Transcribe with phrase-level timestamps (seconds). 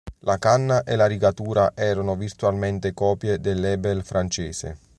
[0.21, 4.79] La canna e la rigatura erano virtualmente copie del Lebel francese.